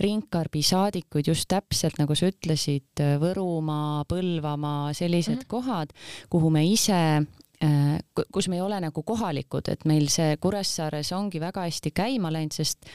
[0.00, 5.48] ringkarbisaadikuid just täpselt nagu sa ütlesid, Võrumaa, Põlvamaa, sellised mm -hmm.
[5.48, 5.92] kohad,
[6.30, 7.26] kuhu me ise
[8.34, 12.54] kus me ei ole nagu kohalikud, et meil see Kuressaares ongi väga hästi käima läinud,
[12.56, 12.88] sest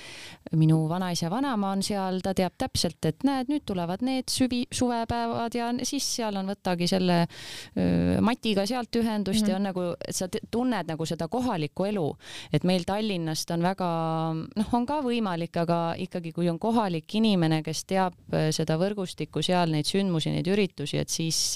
[0.60, 5.56] minu vanaisa vanaema on seal, ta teab täpselt, et näed, nüüd tulevad need süvi, suvepäevad
[5.56, 9.50] ja siis seal on, võtagi selle öö, Matiga sealt ühendust mm -hmm.
[9.50, 12.08] ja on nagu, sa tunned nagu seda kohalikku elu,
[12.54, 13.90] et meil Tallinnast on väga,
[14.56, 18.14] noh, on ka võimalik, aga ikkagi, kui on kohalik inimene, kes teab
[18.52, 21.56] seda võrgustikku seal, neid sündmusi, neid üritusi, et siis,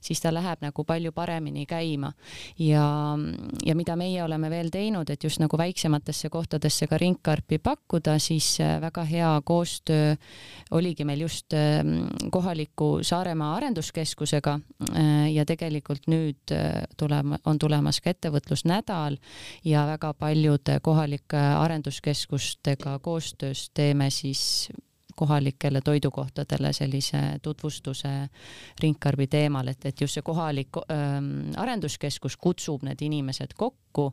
[0.00, 2.12] siis ta läheb nagu palju paremini käima
[2.58, 3.16] ja,
[3.66, 8.52] ja mida meie oleme veel teinud, et just nagu väiksematesse kohtadesse ka ringkarpi pakkuda, siis
[8.60, 10.14] äh, väga hea koostöö
[10.70, 14.58] oligi meil just ähm, kohaliku Saaremaa arenduskeskusega
[14.90, 19.18] äh, ja tegelikult nüüd äh, tulema, on tulemas ka ettevõtlusnädal
[19.64, 24.70] ja väga paljude kohalike arenduskeskustega koostöös teeme siis
[25.20, 28.12] kohalikele toidukohtadele sellise tutvustuse
[28.80, 34.10] ringkarbi teemal, et, et just see kohalik ähm, arenduskeskus kutsub need inimesed kokku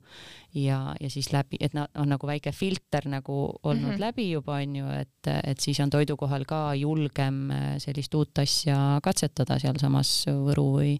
[0.57, 3.99] ja, ja siis läbi, et nad on nagu väike filter nagu olnud mm -hmm.
[3.99, 9.59] läbi juba onju, et, et siis on toidukohal ka julgem äh, sellist uut asja katsetada
[9.59, 10.97] sealsamas Võru või,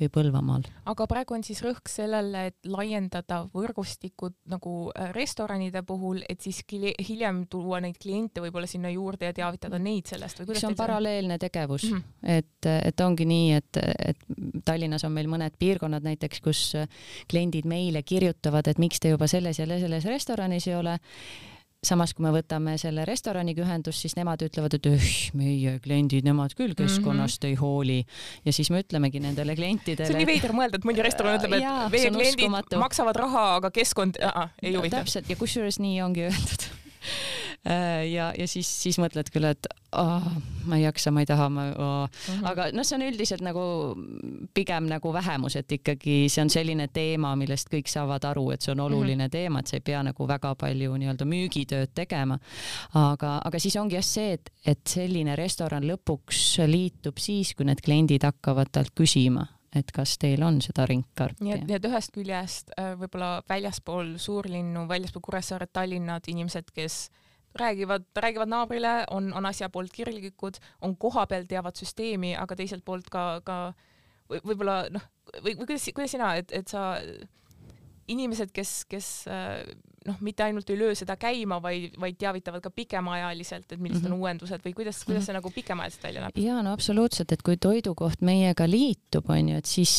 [0.00, 0.62] või Põlvamaal.
[0.84, 6.64] aga praegu on siis rõhk sellele, et laiendada võrgustikud nagu äh, restoranide puhul, et siis
[7.08, 10.76] hiljem tuua neid kliente võib-olla sinna juurde ja teavitada neid sellest või kuidas see on
[10.76, 12.30] paralleelne tegevus mm, -hmm.
[12.38, 14.18] et, et ongi nii, et, et
[14.64, 16.72] Tallinnas on meil mõned piirkonnad näiteks, kus
[17.30, 20.98] kliendid meile kirjutavad, et miks te juba selles ja selles restoranis ei ole
[21.86, 26.54] samas kui me võtame selle restoraniga ühendust, siis nemad ütlevad, et öh, meie kliendid, nemad
[26.56, 26.80] küll mhm.
[26.82, 27.50] keskkonnast mm -hmm.
[27.50, 27.98] ei hooli.
[28.44, 30.06] ja siis me ütlemegi nendele klientidele.
[30.06, 33.70] see on nii veider mõelda, et mõni restoran ütleb, et meie kliendid maksavad raha, aga
[33.70, 34.96] keskkond äh, ei huvita.
[34.98, 36.70] täpselt ja kusjuures nii ongi öeldud
[38.12, 39.66] ja, ja siis, siis mõtled küll, et
[39.98, 40.26] oh,
[40.68, 41.94] ma ei jaksa, ma ei taha, ma oh.
[42.06, 42.46] mm, -hmm.
[42.50, 43.64] aga noh, see on üldiselt nagu
[44.54, 48.72] pigem nagu vähemus, et ikkagi see on selline teema, millest kõik saavad aru, et see
[48.72, 49.32] on oluline mm -hmm.
[49.38, 52.38] teema, et sa ei pea nagu väga palju nii-öelda müügitööd tegema.
[52.94, 57.80] aga, aga siis ongi jah see, et, et selline restoran lõpuks liitub siis, kui need
[57.84, 61.44] kliendid hakkavad talt küsima et kas teil on seda ringkarpi?
[61.44, 67.10] nii et, nii et ühest küljest äh, võib-olla väljaspool suurlinnu, väljaspool Kuressaaret, Tallinnad inimesed, kes
[67.10, 67.25] äh,
[67.60, 73.10] räägivad, räägivad naabrile, on, on asja poolt kirglikud, on kohapeal, teavad süsteemi, aga teiselt poolt
[73.12, 73.58] ka, ka
[74.28, 75.04] võib-olla noh,
[75.40, 76.96] või, või kuidas, kuidas sina, et, et sa
[78.08, 79.10] inimesed, kes, kes
[80.06, 84.06] noh, mitte ainult ei löö seda käima, vaid, vaid teavitavad ka pikemaajaliselt, et millised mm
[84.06, 84.12] -hmm.
[84.12, 84.20] on mhm.
[84.20, 86.38] uuendused või kuidas, kuidas see nagu pikemaajaliselt välja näeb?
[86.38, 89.94] ja no absoluutselt, et kui toidukoht meiega liitub, on ju, et siis,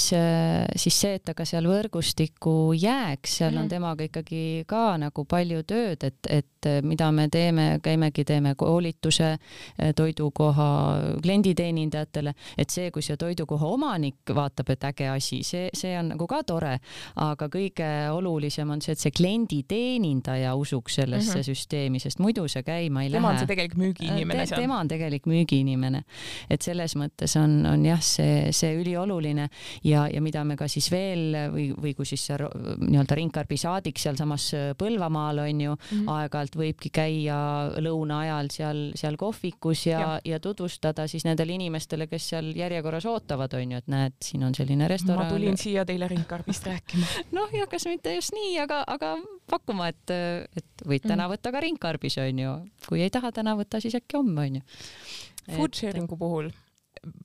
[0.76, 3.60] siis see, et ta ka seal võrgustikku jääks, seal mm -hmm.
[3.60, 3.70] on mhm.
[3.70, 9.38] temaga ikkagi ka nagu palju tööd, et, et mida me teeme, käimegi, teeme koolituse
[9.96, 16.10] toidukoha klienditeenindajatele, et see, kui see toidukoha omanik vaatab, et äge asi, see, see on
[16.10, 16.80] nagu ka tore,
[17.16, 19.97] aga kõige olulisem on see, et see klienditeenindaja teenindaja
[20.56, 21.44] usuks sellesse mm -hmm.
[21.44, 23.20] süsteemi, sest muidu see käima ei tema lähe.
[23.22, 24.62] tema on see tegelik müügiinimene äh, Te, seal.
[24.62, 26.04] tema on tegelik müügiinimene.
[26.50, 29.50] et selles mõttes on, on jah, see, see ülioluline
[29.84, 33.98] ja, ja mida me ka siis veel või, või kui siis see nii-öelda ringkarbi saadik
[34.00, 36.10] sealsamas Põlvamaal on ju mm -hmm.
[36.10, 37.38] aeg-ajalt võibki käia
[37.82, 43.06] lõuna ajal seal, seal kohvikus ja, ja., ja tutvustada siis nendele inimestele, kes seal järjekorras
[43.06, 45.26] ootavad, on ju, et näed, siin on selline restoran.
[45.26, 47.06] ma tulin siia teile ringkarbist rääkima.
[47.38, 49.16] noh, ja kas mitte just nii, aga, aga
[49.50, 51.34] pakkuma et, et võid täna mm.
[51.36, 52.54] võtta ka ringkarbis onju,
[52.88, 54.64] kui ei taha täna võtta, siis äkki homme onju.
[55.48, 56.52] Food sharing'u puhul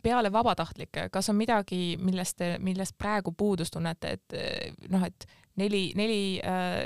[0.03, 4.37] peale vabatahtlike, kas on midagi, millest te, millest praegu puudust tunnete, et
[4.93, 5.27] noh, et
[5.61, 6.81] neli, neli äh,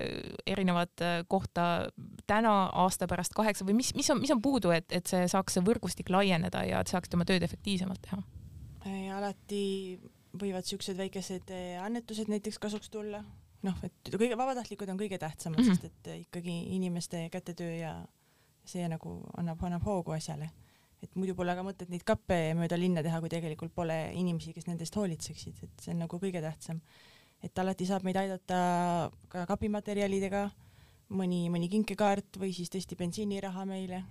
[0.46, 1.88] erinevat äh, kohta
[2.26, 5.56] täna, aasta pärast kaheksa või mis, mis on, mis on puudu, et, et see saaks
[5.56, 8.22] see võrgustik laieneda ja et saaks oma tööd efektiivsemalt teha?
[9.16, 9.96] alati
[10.38, 13.22] võivad siuksed väikesed äh, annetused näiteks kasuks tulla,
[13.64, 15.80] noh, et kõige vabatahtlikud on kõige tähtsamad mm, -hmm.
[15.80, 17.92] sest et ikkagi inimeste kätetöö ja
[18.66, 20.50] see nagu annab, annab hoogu asjale.
[21.02, 24.66] et muidu pole ka mõtet neid kappe mööda linna teha, kui tegelikult pole inimesi, kes
[24.66, 26.80] nendest hoolitseksid, et see on nagu kõige tähtsam.
[27.42, 30.50] et alati saab meid aidata ka kapimaterjalidega,
[31.10, 34.04] mõni, mõni kinkekaart või siis tõesti bensiiniraha meile.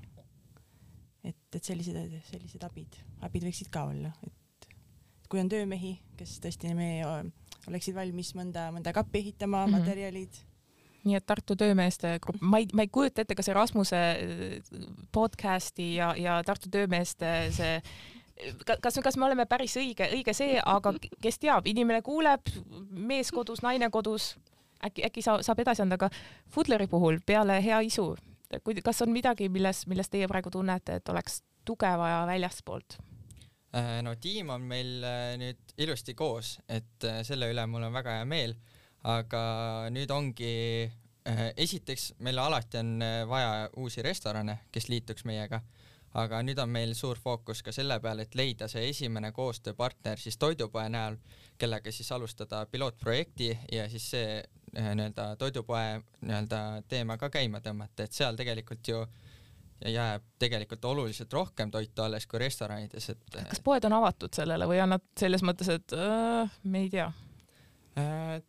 [1.23, 4.67] et, et sellised, sellised abid, abid võiksid ka olla, et
[5.29, 6.89] kui on töömehi, kes tõesti me
[7.69, 9.79] oleksid valmis mõnda, mõnda kappi ehitama mm, -hmm.
[9.79, 10.43] materjalid
[11.05, 15.95] nii et Tartu töömeeste grupp, ma ei, ma ei kujuta ette, kas Erasmuse äh, podcast'i
[15.99, 17.79] ja, ja Tartu töömeeste see
[18.81, 22.49] kas, kas me oleme päris õige, õige see, aga kes teab, inimene kuuleb,
[22.91, 24.33] mees kodus, naine kodus,
[24.83, 26.09] äkki, äkki sa, saab edasi anda, aga
[26.51, 28.09] Fudleri puhul peale hea isu,
[28.83, 32.99] kas on midagi, milles, milles teie praegu tunnete, et oleks tuge vaja väljastpoolt?
[33.75, 37.95] Äh, no tiim on meil äh, nüüd ilusti koos, et äh, selle üle mul on
[37.95, 38.53] väga hea meel,
[39.03, 39.41] aga
[39.91, 40.53] nüüd ongi
[41.25, 45.57] esiteks meil alati on vaja uusi restorane, kes liituks meiega,
[46.21, 50.37] aga nüüd on meil suur fookus ka selle peale, et leida see esimene koostööpartner siis
[50.37, 51.17] toidupoe näol,
[51.57, 54.37] kellega siis alustada pilootprojekti ja siis see
[54.75, 56.61] nii-öelda toidupoe nii-öelda
[56.93, 59.24] teema ka käima tõmmata, et seal tegelikult ju äh,
[59.83, 64.67] ja jääb tegelikult oluliselt rohkem toitu alles kui restoranides, et kas poed on avatud sellele
[64.69, 67.09] või on nad selles mõttes, et äh, me ei tea
[67.99, 68.39] äh,?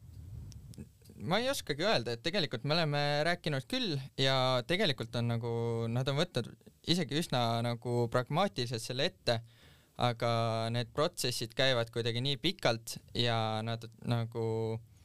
[1.16, 5.52] ma ei oskagi öelda, et tegelikult me oleme rääkinud küll ja tegelikult on nagu,
[5.88, 6.50] nad on võtnud
[6.92, 9.40] isegi üsna nagu pragmaatiliselt selle ette,
[9.96, 10.30] aga
[10.70, 14.44] need protsessid käivad kuidagi nii pikalt ja nad nagu
[14.76, 14.95] Äh,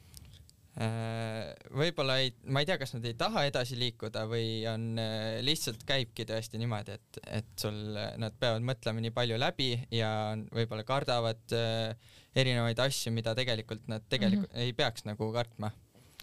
[0.79, 5.83] võib-olla ei, ma ei tea, kas nad ei taha edasi liikuda või on äh, lihtsalt
[5.87, 7.75] käibki tõesti niimoodi, et, et sul,
[8.21, 10.11] nad peavad mõtlema nii palju läbi ja
[10.55, 14.63] võib-olla kardavad äh, erinevaid asju, mida tegelikult nad tegelikult mm -hmm.
[14.63, 15.71] ei peaks nagu kartma.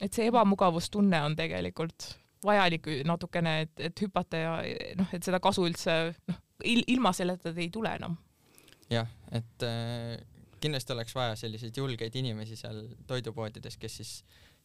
[0.01, 4.57] et see ebamugavustunne on tegelikult vajalik natukene, et, et hüpata ja
[4.97, 8.17] noh, et seda kasu üldse noh, ilma selleta ei tule enam.
[8.91, 10.17] jah, et äh,
[10.61, 14.13] kindlasti oleks vaja selliseid julgeid inimesi seal toidupoodides, kes siis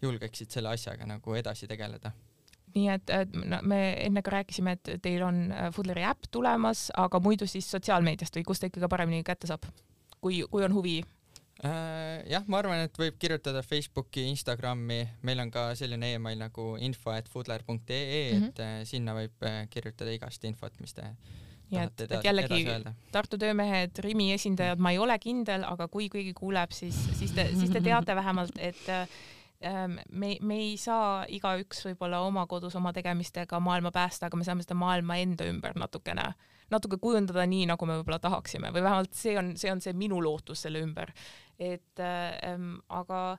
[0.02, 2.12] julgeksid selle asjaga nagu edasi tegeleda
[2.74, 6.88] nii et, et no, me enne ka rääkisime, et teil on äh, Foodleri äpp tulemas,
[6.98, 9.68] aga muidu siis sotsiaalmeediast või kust ta ikkagi paremini kätte saab,
[10.20, 12.24] kui, kui on huvi äh,?
[12.32, 17.14] jah, ma arvan, et võib kirjutada Facebooki, Instagrami, meil on ka selline email nagu info
[17.14, 18.50] et foodler.ee mm, -hmm.
[18.50, 21.14] et äh, sinna võib kirjutada igast infot, mis te
[21.74, 22.64] nii et, et jällegi
[23.14, 27.50] Tartu töömehed, Rimi esindajad, ma ei ole kindel, aga kui keegi kuuleb, siis, siis te,
[27.58, 32.94] siis te teate vähemalt, et ähm, me, me ei saa igaüks võib-olla oma kodus oma
[32.96, 36.30] tegemistega maailma päästa, aga me saame seda maailma enda ümber natukene,
[36.74, 40.22] natuke kujundada nii, nagu me võib-olla tahaksime või vähemalt see on, see on see minu
[40.24, 41.14] lootus selle ümber.
[41.60, 43.38] et ähm, aga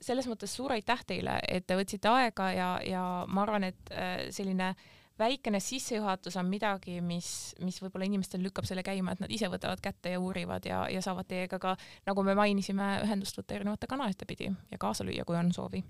[0.00, 4.30] selles mõttes suur aitäh teile, et te võtsite aega ja, ja ma arvan, et äh,
[4.32, 4.88] selline äh,
[5.20, 9.82] väikene sissejuhatus on midagi, mis, mis võib-olla inimestel lükkab selle käima, et nad ise võtavad
[9.84, 11.76] kätte ja uurivad ja, ja saavad teiega ka,
[12.08, 15.84] nagu me mainisime, ühendust võtta erinevate kanalite pidi ja kaasa lüüa, kui on soovi.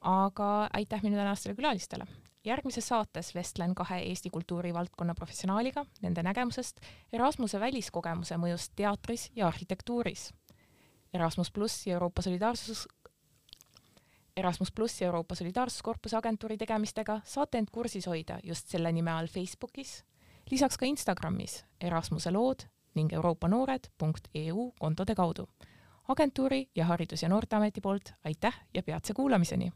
[0.00, 2.06] aga aitäh minu tänastele külalistele.
[2.44, 6.80] järgmises saates vestlen kahe Eesti kultuurivaldkonna professionaaliga nende nägemusest
[7.12, 10.32] Erasmuse väliskogemuse mõjust teatris ja arhitektuuris.
[11.14, 12.88] Erasmus pluss ja Euroopa Solidaarsus
[14.36, 20.04] Erasmus pluss Euroopa Solidaarsuskorpuse agentuuri tegemistega saate end kursis hoida just selle nime all Facebookis,
[20.50, 22.64] lisaks ka Instagramis Erasmuse lood
[22.94, 25.48] ning euroopanoored.eu kontode kaudu.
[26.08, 29.72] agentuuri ja Haridus- ja Noorteameti poolt aitäh ja peatse kuulamiseni!